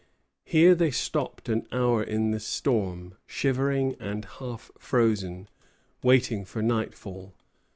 [0.45, 5.47] Here they stopped an hour in the storm, shivering and half frozen,
[6.01, 7.35] waiting for nightfall.